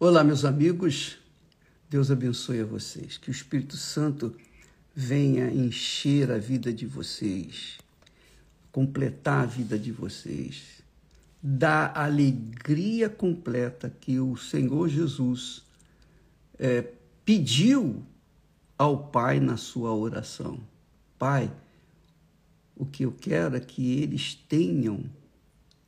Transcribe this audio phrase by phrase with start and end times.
[0.00, 1.18] Olá, meus amigos.
[1.90, 3.18] Deus abençoe a vocês.
[3.18, 4.32] Que o Espírito Santo
[4.94, 7.78] venha encher a vida de vocês,
[8.70, 10.84] completar a vida de vocês,
[11.42, 15.64] dar a alegria completa que o Senhor Jesus
[16.60, 16.92] é,
[17.24, 18.00] pediu
[18.78, 20.60] ao Pai na sua oração.
[21.18, 21.50] Pai,
[22.76, 25.10] o que eu quero é que eles tenham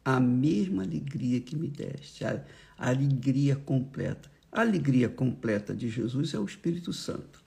[0.04, 2.44] a mesma alegria que me deste, a,
[2.76, 4.30] a alegria completa.
[4.50, 7.42] A alegria completa de Jesus é o Espírito Santo.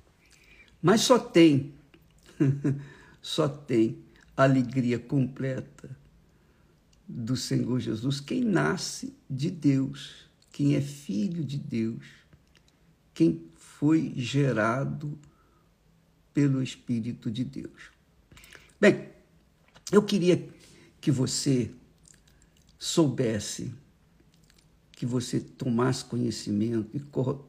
[0.81, 1.73] Mas só tem,
[3.21, 4.03] só tem
[4.35, 5.89] alegria completa
[7.07, 12.05] do Senhor Jesus quem nasce de Deus, quem é filho de Deus,
[13.13, 15.17] quem foi gerado
[16.33, 17.91] pelo Espírito de Deus.
[18.79, 19.09] Bem,
[19.91, 20.49] eu queria
[20.99, 21.71] que você
[22.83, 23.73] soubesse,
[24.91, 26.89] que você tomasse conhecimento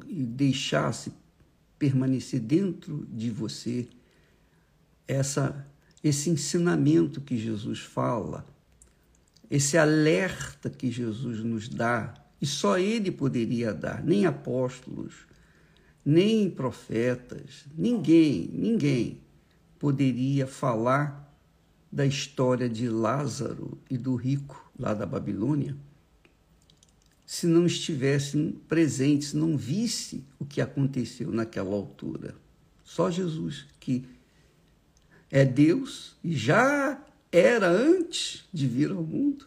[0.07, 1.13] e, deixasse
[1.77, 3.89] permanecer dentro de você
[5.09, 5.67] essa
[6.05, 8.47] esse ensinamento que Jesus fala,
[9.51, 15.27] esse alerta que Jesus nos dá, e só ele poderia dar, nem apóstolos,
[16.05, 19.21] nem profetas, ninguém, ninguém
[19.81, 21.35] poderia falar
[21.91, 25.77] da história de Lázaro e do rico lá da Babilônia,
[27.27, 32.35] se não estivessem presentes, não visse o que aconteceu naquela altura.
[32.85, 34.05] Só Jesus, que
[35.31, 37.03] é Deus e já
[37.33, 39.47] era antes de vir ao mundo,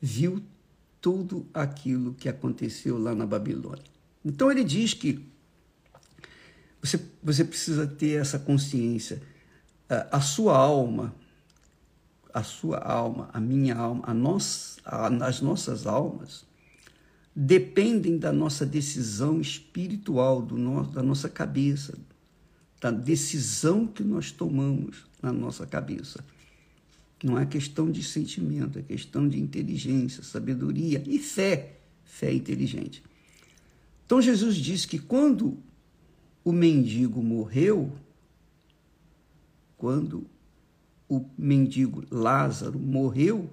[0.00, 0.42] viu
[1.00, 3.84] tudo aquilo que aconteceu lá na Babilônia.
[4.24, 5.24] Então ele diz que
[6.80, 9.20] você, você precisa ter essa consciência.
[9.88, 11.14] A, a sua alma
[12.36, 14.12] a sua alma, a minha alma, a
[14.84, 16.44] a, as nossas almas
[17.34, 21.98] dependem da nossa decisão espiritual, do da nossa cabeça,
[22.78, 26.22] da decisão que nós tomamos na nossa cabeça.
[27.24, 33.02] Não é questão de sentimento, é questão de inteligência, sabedoria e fé, fé inteligente.
[34.04, 35.56] Então Jesus disse que quando
[36.44, 37.90] o mendigo morreu,
[39.78, 40.26] quando
[41.08, 43.50] o mendigo Lázaro morreu,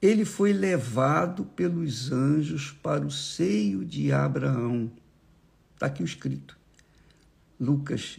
[0.00, 4.90] ele foi levado pelos anjos para o seio de Abraão.
[5.74, 6.58] Está aqui o escrito.
[7.58, 8.18] Lucas,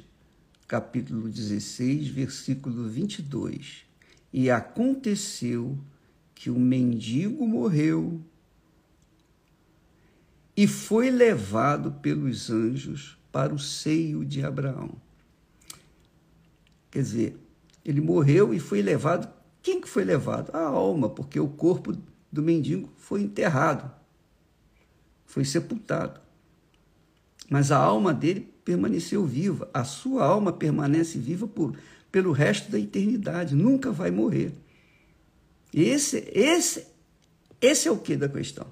[0.68, 3.86] capítulo 16, versículo 22.
[4.32, 5.78] E aconteceu
[6.34, 8.22] que o mendigo morreu
[10.56, 14.96] e foi levado pelos anjos para o seio de Abraão.
[16.94, 17.38] Quer dizer,
[17.84, 19.28] ele morreu e foi levado.
[19.64, 20.56] Quem que foi levado?
[20.56, 21.92] A alma, porque o corpo
[22.32, 23.92] do mendigo foi enterrado,
[25.26, 26.22] foi sepultado.
[27.50, 29.68] Mas a alma dele permaneceu viva.
[29.74, 31.76] A sua alma permanece viva por,
[32.12, 34.54] pelo resto da eternidade, nunca vai morrer.
[35.74, 36.86] Esse, esse,
[37.60, 38.68] esse é o que da questão.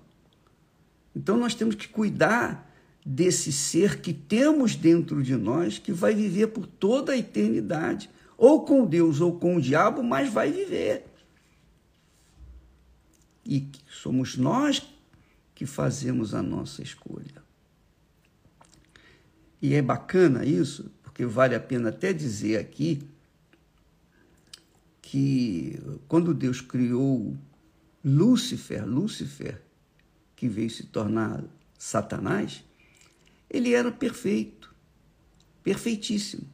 [1.15, 2.70] Então nós temos que cuidar
[3.05, 8.63] desse ser que temos dentro de nós, que vai viver por toda a eternidade, ou
[8.65, 11.05] com Deus ou com o diabo, mas vai viver.
[13.45, 14.83] E somos nós
[15.55, 17.41] que fazemos a nossa escolha.
[19.61, 23.01] E é bacana isso, porque vale a pena até dizer aqui
[25.01, 27.35] que quando Deus criou
[28.03, 29.61] Lúcifer, Lúcifer,
[30.35, 31.43] que veio se tornar
[31.77, 32.63] Satanás,
[33.51, 34.73] ele era perfeito,
[35.61, 36.47] perfeitíssimo.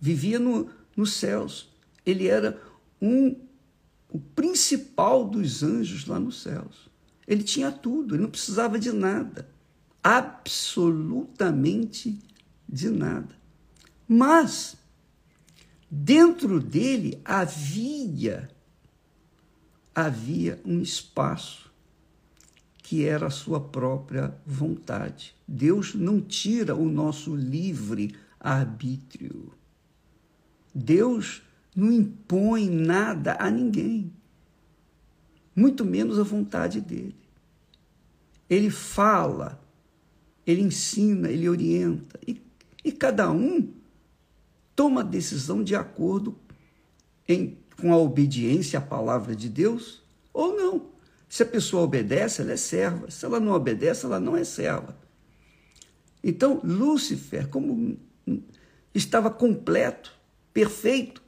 [0.00, 1.68] Vivia no, nos céus.
[2.06, 2.58] Ele era
[3.00, 3.36] um,
[4.08, 6.88] o principal dos anjos lá nos céus.
[7.26, 9.46] Ele tinha tudo, ele não precisava de nada.
[10.02, 12.18] Absolutamente
[12.66, 13.38] de nada.
[14.08, 14.78] Mas,
[15.90, 18.48] dentro dele havia
[19.94, 21.69] havia um espaço
[22.90, 25.32] que era a sua própria vontade.
[25.46, 29.52] Deus não tira o nosso livre arbítrio.
[30.74, 31.40] Deus
[31.72, 34.12] não impõe nada a ninguém,
[35.54, 37.14] muito menos a vontade dele.
[38.48, 39.64] Ele fala,
[40.44, 42.42] ele ensina, ele orienta, e,
[42.84, 43.72] e cada um
[44.74, 46.36] toma a decisão de acordo
[47.28, 50.02] em, com a obediência à palavra de Deus
[50.34, 50.99] ou não.
[51.30, 53.08] Se a pessoa obedece, ela é serva.
[53.08, 54.98] Se ela não obedece, ela não é serva.
[56.24, 57.96] Então, Lúcifer, como
[58.92, 60.12] estava completo,
[60.52, 61.22] perfeito,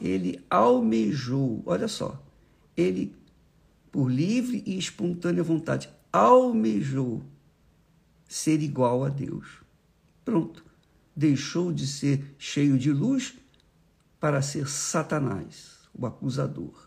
[0.00, 2.18] ele almejou, olha só,
[2.74, 3.14] ele
[3.92, 7.22] por livre e espontânea vontade, almejou
[8.26, 9.60] ser igual a Deus.
[10.24, 10.64] Pronto.
[11.14, 13.34] Deixou de ser cheio de luz
[14.18, 16.85] para ser Satanás, o acusador.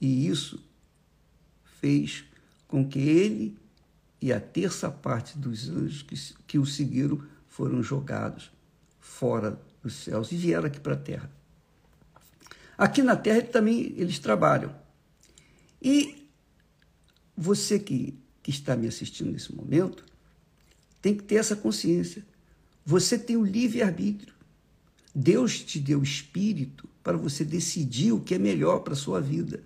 [0.00, 0.62] E isso
[1.80, 2.24] fez
[2.66, 3.56] com que ele
[4.20, 6.16] e a terça parte dos anjos que,
[6.46, 8.50] que o seguiram foram jogados
[8.98, 11.30] fora dos céus e vieram aqui para a terra.
[12.76, 14.74] Aqui na terra também eles trabalham.
[15.80, 16.28] E
[17.36, 20.04] você que, que está me assistindo nesse momento
[21.00, 22.26] tem que ter essa consciência.
[22.84, 24.34] Você tem o livre-arbítrio.
[25.14, 29.62] Deus te deu espírito para você decidir o que é melhor para a sua vida.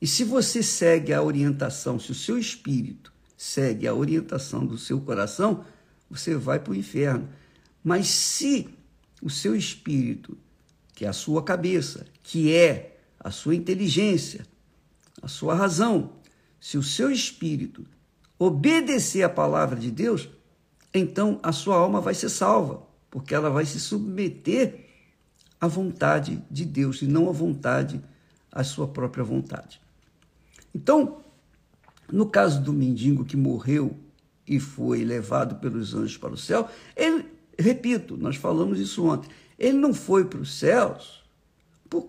[0.00, 5.00] E se você segue a orientação, se o seu espírito segue a orientação do seu
[5.00, 5.64] coração,
[6.10, 7.28] você vai para o inferno.
[7.82, 8.68] Mas se
[9.22, 10.36] o seu espírito,
[10.94, 14.46] que é a sua cabeça, que é a sua inteligência,
[15.22, 16.12] a sua razão,
[16.60, 17.86] se o seu espírito
[18.38, 20.28] obedecer à palavra de Deus,
[20.92, 24.86] então a sua alma vai ser salva, porque ela vai se submeter
[25.60, 28.02] à vontade de Deus e não à vontade,
[28.52, 29.80] à sua própria vontade.
[30.76, 31.24] Então,
[32.12, 33.96] no caso do mendigo que morreu
[34.46, 37.24] e foi levado pelos anjos para o céu, ele,
[37.58, 41.24] repito, nós falamos isso ontem, ele não foi para os céus,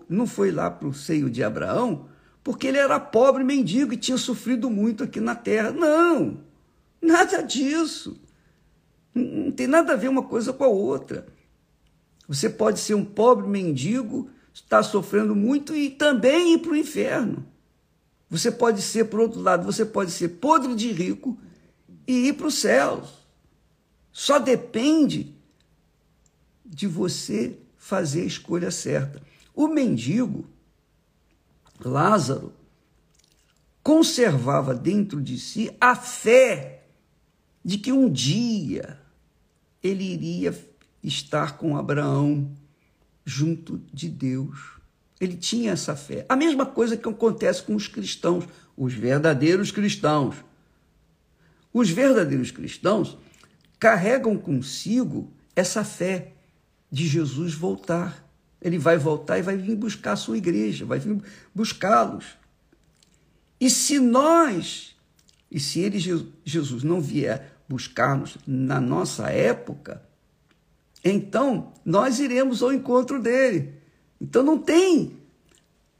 [0.06, 2.10] não foi lá para o seio de Abraão,
[2.44, 5.70] porque ele era pobre mendigo e tinha sofrido muito aqui na terra.
[5.70, 6.38] Não,
[7.00, 8.20] nada disso.
[9.14, 11.26] Não tem nada a ver uma coisa com a outra.
[12.28, 17.46] Você pode ser um pobre mendigo, estar sofrendo muito e também ir para o inferno.
[18.30, 21.38] Você pode ser, por outro lado, você pode ser podre de rico
[22.06, 23.10] e ir para os céus.
[24.12, 25.34] Só depende
[26.64, 29.22] de você fazer a escolha certa.
[29.54, 30.46] O mendigo,
[31.80, 32.52] Lázaro,
[33.82, 36.86] conservava dentro de si a fé
[37.64, 39.00] de que um dia
[39.82, 40.54] ele iria
[41.02, 42.52] estar com Abraão
[43.24, 44.77] junto de Deus.
[45.20, 46.24] Ele tinha essa fé.
[46.28, 48.44] A mesma coisa que acontece com os cristãos,
[48.76, 50.36] os verdadeiros cristãos.
[51.72, 53.18] Os verdadeiros cristãos
[53.78, 56.32] carregam consigo essa fé
[56.90, 58.24] de Jesus voltar.
[58.60, 61.20] Ele vai voltar e vai vir buscar a sua igreja, vai vir
[61.54, 62.24] buscá-los.
[63.60, 64.96] E se nós,
[65.50, 65.98] e se ele,
[66.44, 70.02] Jesus, não vier buscar-nos na nossa época,
[71.04, 73.77] então nós iremos ao encontro dele.
[74.20, 75.16] Então não tem,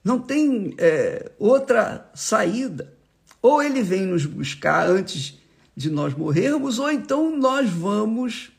[0.03, 2.93] não tem é, outra saída.
[3.41, 5.38] Ou ele vem nos buscar antes
[5.76, 8.50] de nós morrermos, ou então nós vamos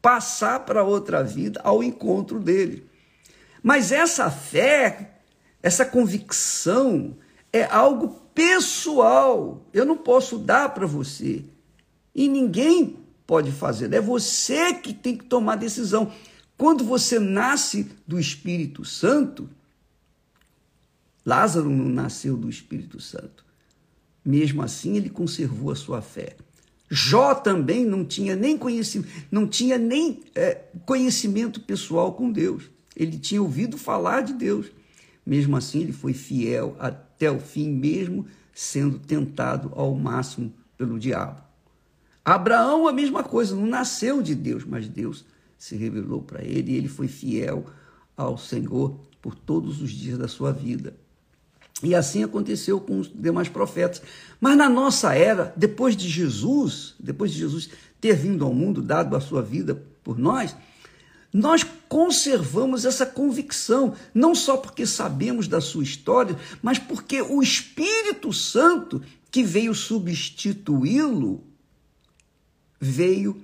[0.00, 2.88] passar para outra vida ao encontro dele.
[3.62, 5.18] Mas essa fé,
[5.62, 7.16] essa convicção
[7.52, 9.66] é algo pessoal.
[9.72, 11.44] Eu não posso dar para você.
[12.14, 13.92] E ninguém pode fazer.
[13.92, 16.12] É você que tem que tomar a decisão.
[16.58, 19.48] Quando você nasce do Espírito Santo,
[21.24, 23.44] Lázaro não nasceu do Espírito Santo.
[24.24, 26.36] Mesmo assim, ele conservou a sua fé.
[26.90, 32.64] Jó também não tinha nem conhecimento, não tinha nem é, conhecimento pessoal com Deus.
[32.96, 34.66] Ele tinha ouvido falar de Deus.
[35.24, 41.40] Mesmo assim, ele foi fiel até o fim, mesmo sendo tentado ao máximo pelo diabo.
[42.24, 45.24] Abraão, a mesma coisa, não nasceu de Deus, mas Deus
[45.58, 47.66] se revelou para ele e ele foi fiel
[48.16, 50.96] ao Senhor por todos os dias da sua vida.
[51.82, 54.02] E assim aconteceu com os demais profetas.
[54.40, 59.16] Mas na nossa era, depois de Jesus, depois de Jesus ter vindo ao mundo, dado
[59.16, 60.56] a sua vida por nós,
[61.32, 68.32] nós conservamos essa convicção, não só porque sabemos da sua história, mas porque o Espírito
[68.32, 71.44] Santo que veio substituí-lo
[72.80, 73.42] veio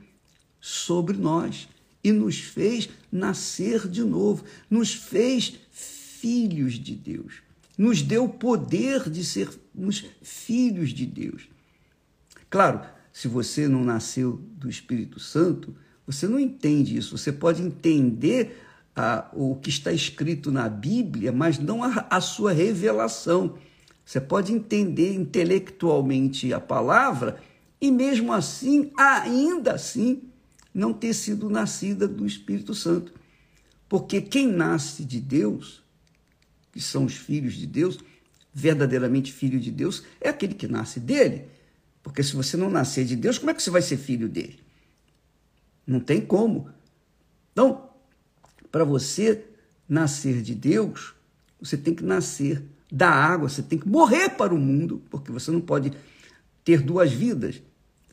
[0.61, 1.69] sobre nós
[2.05, 7.37] e nos fez nascer de novo, nos fez filhos de Deus,
[7.77, 11.49] nos deu o poder de sermos filhos de Deus.
[12.51, 12.83] Claro,
[13.13, 15.75] se você não nasceu do Espírito Santo,
[16.07, 17.17] você não entende isso.
[17.17, 18.61] Você pode entender
[18.95, 23.57] a, o que está escrito na Bíblia, mas não a, a sua revelação.
[24.05, 27.39] Você pode entender intelectualmente a palavra
[27.81, 30.23] e, mesmo assim, ainda assim,
[30.75, 33.15] não ter sido nascida do Espírito Santo.
[33.89, 35.83] Porque quem nasce de Deus,
[36.73, 37.99] que são os filhos de Deus,
[38.53, 41.47] verdadeiramente filho de Deus, é aquele que nasce dele.
[42.03, 44.59] Porque se você não nascer de Deus, como é que você vai ser filho dele?
[45.87, 46.69] Não tem como.
[47.53, 47.89] Então,
[48.71, 49.45] para você
[49.89, 51.15] nascer de Deus,
[51.61, 55.51] você tem que nascer da água, você tem que morrer para o mundo, porque você
[55.51, 55.93] não pode
[56.65, 57.63] ter duas vidas.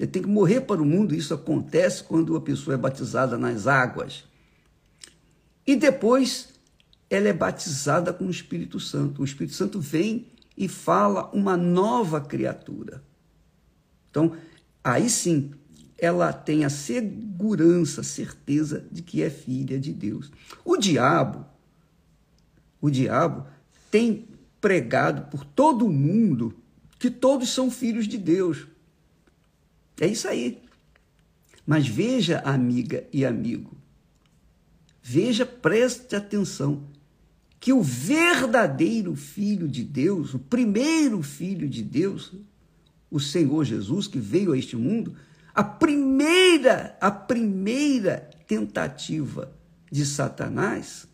[0.02, 3.68] Você tem que morrer para o mundo, isso acontece quando a pessoa é batizada nas
[3.68, 4.24] águas.
[5.64, 6.50] E depois
[7.08, 9.22] ela é batizada com o Espírito Santo.
[9.22, 10.26] O Espírito Santo vem
[10.58, 13.04] e fala uma nova criatura.
[14.10, 14.36] Então,
[14.84, 15.52] aí sim,
[16.00, 20.32] ela tem a segurança, certeza de que é filha de Deus.
[20.66, 21.46] O diabo,
[22.82, 23.46] o diabo
[23.92, 24.28] tem
[24.60, 26.56] pregado por todo mundo
[26.98, 28.66] que todos são filhos de Deus.
[30.02, 30.60] É isso aí.
[31.64, 33.78] Mas veja, amiga e amigo,
[35.00, 36.84] veja, preste atenção,
[37.60, 42.34] que o verdadeiro Filho de Deus, o primeiro Filho de Deus,
[43.12, 45.16] o Senhor Jesus, que veio a este mundo,
[45.54, 49.54] a primeira, a primeira tentativa
[49.92, 51.08] de Satanás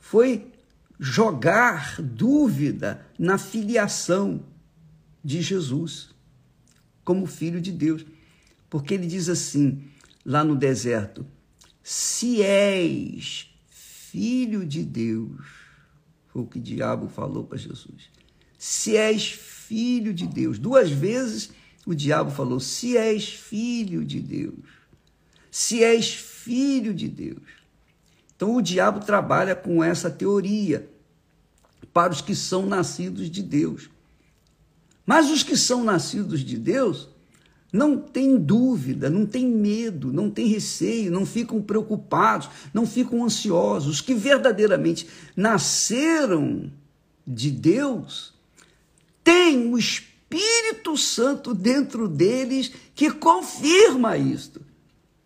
[0.00, 0.50] foi
[0.98, 4.42] jogar dúvida na filiação
[5.22, 6.10] de Jesus
[7.10, 8.06] como filho de Deus.
[8.68, 9.82] Porque ele diz assim,
[10.24, 11.26] lá no deserto:
[11.82, 15.44] se és filho de Deus,
[16.28, 18.08] foi o que o diabo falou para Jesus.
[18.56, 21.50] Se és filho de Deus, duas vezes
[21.84, 24.68] o diabo falou: se és filho de Deus,
[25.50, 27.42] se és filho de Deus.
[28.36, 30.88] Então o diabo trabalha com essa teoria
[31.92, 33.90] para os que são nascidos de Deus.
[35.10, 37.08] Mas os que são nascidos de Deus
[37.72, 43.94] não têm dúvida, não têm medo, não têm receio, não ficam preocupados, não ficam ansiosos.
[43.94, 46.70] Os que verdadeiramente nasceram
[47.26, 48.34] de Deus
[49.24, 54.60] têm o Espírito Santo dentro deles que confirma isto,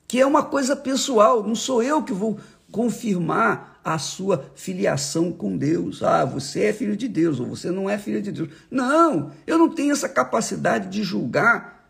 [0.08, 2.40] que é uma coisa pessoal, não sou eu que vou
[2.72, 6.02] confirmar a sua filiação com Deus.
[6.02, 8.48] Ah, você é filho de Deus ou você não é filho de Deus.
[8.70, 11.86] Não, eu não tenho essa capacidade de julgar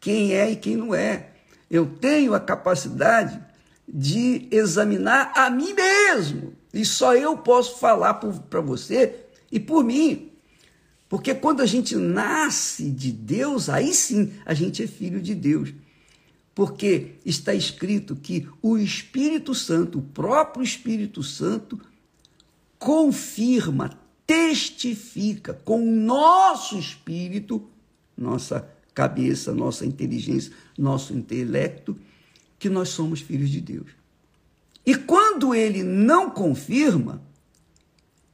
[0.00, 1.28] quem é e quem não é.
[1.70, 3.40] Eu tenho a capacidade
[3.86, 6.54] de examinar a mim mesmo.
[6.74, 10.32] E só eu posso falar para você e por mim.
[11.08, 15.72] Porque quando a gente nasce de Deus, aí sim a gente é filho de Deus
[16.60, 21.80] porque está escrito que o Espírito Santo, o próprio Espírito Santo,
[22.78, 27.66] confirma, testifica com o nosso espírito,
[28.14, 31.96] nossa cabeça, nossa inteligência, nosso intelecto,
[32.58, 33.88] que nós somos filhos de Deus.
[34.84, 37.22] E quando ele não confirma,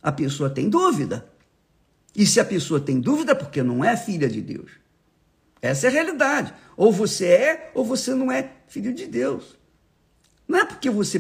[0.03, 1.31] a pessoa tem dúvida.
[2.13, 4.73] E se a pessoa tem dúvida, é porque não é filha de Deus.
[5.61, 6.53] Essa é a realidade.
[6.77, 9.57] Ou você é, ou você não é filho de Deus.
[10.47, 11.19] Não é porque você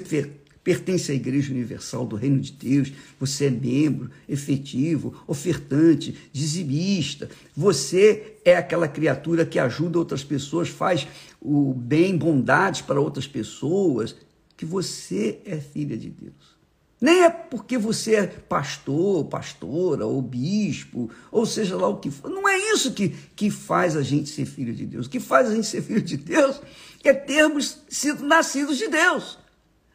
[0.66, 8.36] pertence à Igreja Universal do Reino de Deus, você é membro efetivo, ofertante, dizimista, você
[8.44, 11.06] é aquela criatura que ajuda outras pessoas, faz
[11.40, 14.16] o bem, bondades para outras pessoas,
[14.56, 16.55] que você é filha de Deus.
[17.00, 22.30] Nem é porque você é pastor, pastora, ou bispo, ou seja lá o que for.
[22.30, 25.06] Não é isso que, que faz a gente ser filho de Deus.
[25.06, 26.60] O que faz a gente ser filho de Deus
[27.04, 29.38] é termos sido nascidos de Deus.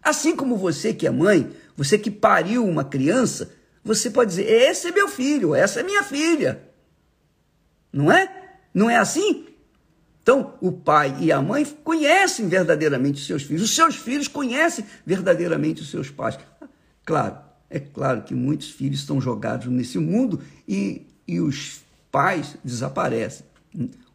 [0.02, 3.52] Assim como você que é mãe, você que pariu uma criança,
[3.84, 6.62] você pode dizer: esse é meu filho, essa é minha filha.
[7.92, 8.60] Não é?
[8.74, 9.48] Não é assim?
[10.24, 14.86] Então, o pai e a mãe conhecem verdadeiramente os seus filhos, os seus filhos conhecem
[15.06, 16.38] verdadeiramente os seus pais.
[17.12, 17.40] Claro,
[17.70, 23.46] é claro que muitos filhos estão jogados nesse mundo e, e os pais desaparecem.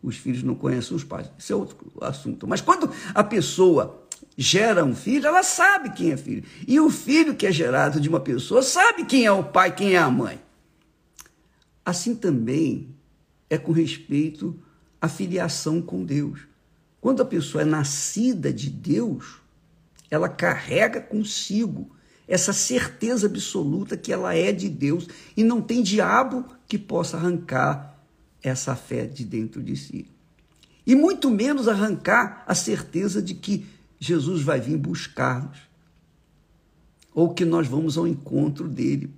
[0.03, 1.31] Os filhos não conhecem os pais.
[1.37, 2.49] Isso é outro assunto.
[2.49, 4.03] Mas quando a pessoa
[4.35, 6.43] gera um filho, ela sabe quem é filho.
[6.67, 9.93] E o filho que é gerado de uma pessoa sabe quem é o pai, quem
[9.93, 10.41] é a mãe.
[11.85, 12.97] Assim também
[13.51, 14.59] é com respeito
[14.99, 16.49] à filiação com Deus.
[16.99, 19.43] Quando a pessoa é nascida de Deus,
[20.11, 21.95] ela carrega consigo
[22.29, 25.07] essa certeza absoluta que ela é de Deus
[25.37, 27.99] e não tem diabo que possa arrancar
[28.43, 30.07] essa fé de dentro de si.
[30.87, 33.67] E muito menos arrancar a certeza de que
[33.99, 35.59] Jesus vai vir buscar-nos
[37.15, 39.11] ou que nós vamos ao encontro dele.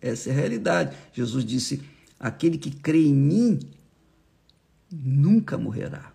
[0.00, 0.96] Essa é a realidade.
[1.12, 1.82] Jesus disse:
[2.18, 3.60] aquele que crê em mim
[4.90, 6.12] nunca morrerá.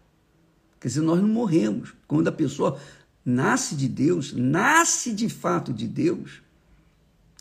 [0.80, 1.94] Quer dizer, nós não morremos.
[2.08, 2.80] Quando a pessoa
[3.26, 6.42] nasce de Deus, nasce de fato de Deus,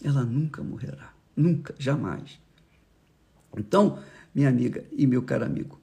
[0.02, 1.12] ela nunca morrerá.
[1.36, 2.38] Nunca, jamais.
[3.56, 3.98] Então,
[4.34, 5.80] minha amiga e meu caro amigo,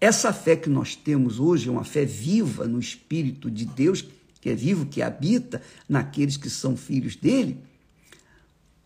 [0.00, 4.06] essa fé que nós temos hoje é uma fé viva no Espírito de Deus,
[4.40, 7.62] que é vivo, que habita naqueles que são filhos dele.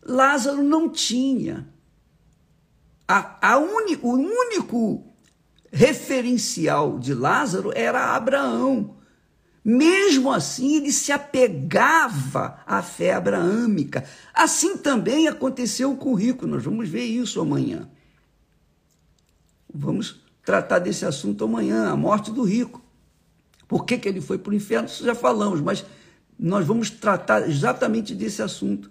[0.02, 1.66] Lázaro não tinha
[3.06, 5.04] a, a uni, o único
[5.70, 8.93] referencial de Lázaro era Abraão.
[9.64, 14.04] Mesmo assim, ele se apegava à fé abraâmica.
[14.34, 16.46] Assim também aconteceu com o rico.
[16.46, 17.88] Nós vamos ver isso amanhã.
[19.72, 22.84] Vamos tratar desse assunto amanhã, a morte do rico.
[23.66, 24.86] Por que, que ele foi para o inferno?
[24.86, 25.84] Isso já falamos, mas
[26.38, 28.90] nós vamos tratar exatamente desse assunto.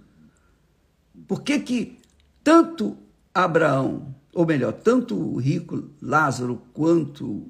[1.28, 2.00] Por que, que
[2.44, 2.98] tanto
[3.32, 7.48] Abraão, ou melhor, tanto o rico Lázaro quanto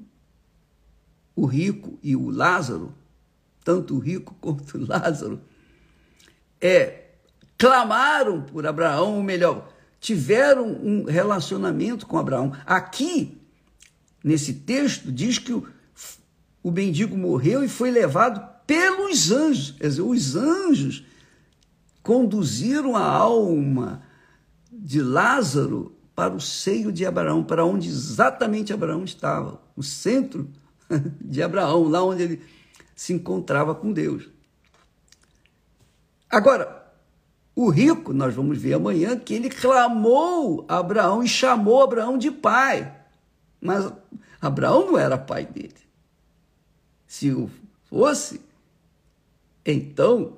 [1.34, 2.94] o rico e o Lázaro,
[3.64, 5.40] tanto o rico quanto o Lázaro,
[6.60, 7.04] é,
[7.58, 12.52] clamaram por Abraão, ou melhor, tiveram um relacionamento com Abraão.
[12.66, 13.40] Aqui,
[14.22, 15.66] nesse texto, diz que o,
[16.62, 19.72] o mendigo morreu e foi levado pelos anjos.
[19.72, 21.04] Quer dizer, os anjos
[22.02, 24.02] conduziram a alma
[24.70, 30.48] de Lázaro para o seio de Abraão, para onde exatamente Abraão estava, o centro
[31.20, 32.42] de Abraão, lá onde ele
[32.94, 34.28] se encontrava com Deus.
[36.30, 36.92] Agora,
[37.54, 42.30] o rico, nós vamos ver amanhã que ele clamou a Abraão e chamou Abraão de
[42.30, 42.92] pai.
[43.60, 43.92] Mas
[44.40, 45.74] Abraão não era pai dele.
[47.06, 47.48] Se o
[47.84, 48.40] fosse,
[49.64, 50.36] então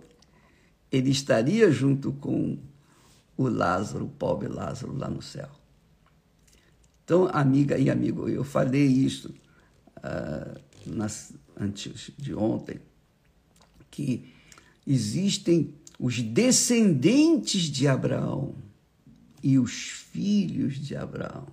[0.93, 2.59] ele estaria junto com
[3.37, 5.49] o Lázaro, o pobre Lázaro lá no céu.
[7.05, 9.35] Então, amiga e amigo, eu falei isso
[9.99, 12.81] uh, nas, antes de ontem,
[13.91, 14.29] que
[14.87, 18.55] existem os descendentes de Abraão
[19.43, 21.47] e os filhos de Abraão.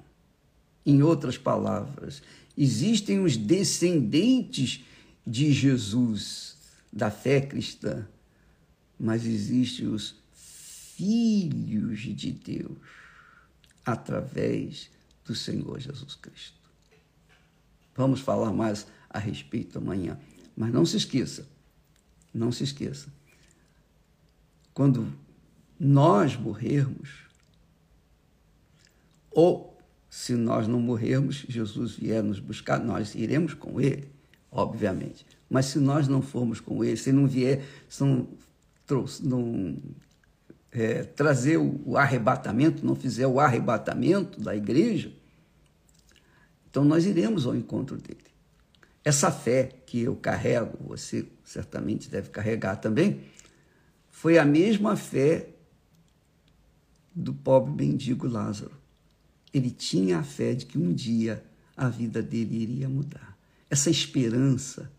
[0.86, 2.22] Em outras palavras,
[2.58, 4.84] existem os descendentes
[5.26, 6.58] de Jesus,
[6.92, 8.06] da fé cristã,
[9.00, 10.16] mas existem os
[10.96, 12.78] filhos de Deus
[13.86, 14.90] através
[15.26, 16.62] do Senhor Jesus Cristo.
[17.95, 20.17] Vamos falar mais a respeito amanhã,
[20.56, 21.47] mas não se esqueça,
[22.34, 23.10] não se esqueça
[24.73, 25.08] quando
[25.79, 27.10] nós morrermos,
[29.32, 29.77] ou
[30.10, 34.08] se nós não morrermos, Jesus vier nos buscar, nós iremos com Ele,
[34.51, 35.25] obviamente.
[35.49, 38.27] Mas se nós não formos com Ele, se não vier, se não,
[39.21, 39.77] não
[40.71, 45.12] é, trazer o, o arrebatamento, não fizer o arrebatamento da igreja,
[46.74, 48.26] então nós iremos ao encontro dele.
[49.06, 53.22] Essa fé que eu carrego, você certamente deve carregar também,
[54.10, 55.50] foi a mesma fé
[57.14, 58.72] do pobre mendigo Lázaro.
[59.54, 61.46] Ele tinha a fé de que um dia
[61.78, 63.38] a vida dele iria mudar.
[63.70, 64.92] Essa esperança,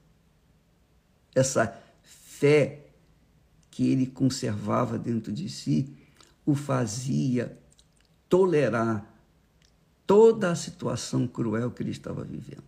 [1.35, 2.87] essa fé
[3.69, 5.93] que ele conservava dentro de si,
[6.47, 7.59] o fazia
[8.29, 9.13] tolerar
[10.07, 12.63] toda a situação cruel que ele estava vivendo.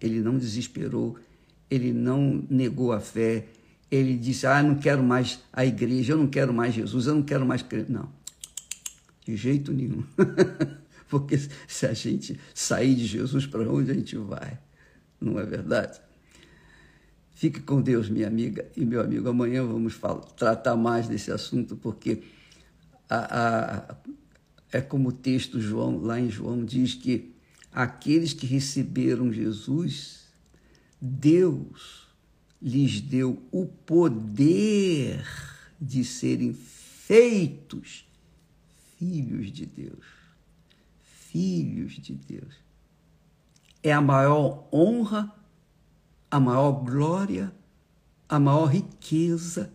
[0.00, 1.18] Ele não desesperou,
[1.70, 3.46] ele não negou a fé,
[3.90, 7.22] ele disse: Ah, não quero mais a igreja, eu não quero mais Jesus, eu não
[7.22, 7.64] quero mais.
[7.88, 8.08] Não,
[9.24, 10.04] de jeito nenhum.
[11.08, 14.58] Porque se a gente sair de Jesus, para onde a gente vai?
[15.20, 16.00] Não é verdade?
[17.34, 19.28] Fique com Deus, minha amiga e meu amigo.
[19.28, 22.22] Amanhã vamos falar, tratar mais desse assunto, porque
[23.08, 23.96] a, a,
[24.70, 27.34] é como o texto João, lá em João diz que
[27.72, 30.18] aqueles que receberam Jesus
[31.00, 32.08] Deus
[32.60, 35.24] lhes deu o poder
[35.80, 38.04] de serem feitos
[38.96, 40.04] filhos de Deus.
[41.02, 42.56] Filhos de Deus.
[43.82, 45.32] É a maior honra,
[46.30, 47.54] a maior glória,
[48.28, 49.72] a maior riqueza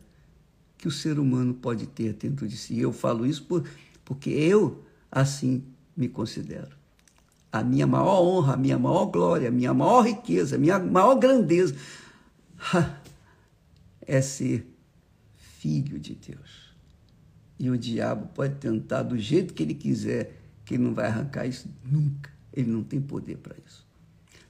[0.83, 2.77] que o ser humano pode ter dentro de si.
[2.77, 3.65] Eu falo isso por,
[4.03, 5.63] porque eu assim
[5.95, 6.75] me considero
[7.49, 11.15] a minha maior honra, a minha maior glória, a minha maior riqueza, a minha maior
[11.15, 11.73] grandeza
[14.05, 14.67] é ser
[15.59, 16.75] filho de Deus.
[17.57, 21.45] E o diabo pode tentar do jeito que ele quiser, que ele não vai arrancar
[21.45, 22.29] isso nunca.
[22.51, 23.85] Ele não tem poder para isso.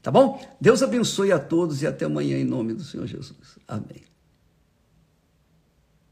[0.01, 0.43] Tá bom?
[0.59, 3.59] Deus abençoe a todos e até amanhã em nome do Senhor Jesus.
[3.67, 4.12] Amém.